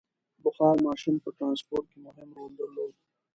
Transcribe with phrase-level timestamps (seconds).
[0.43, 2.93] •بخار ماشین په ټرانسپورټ کې مهم رول درلود.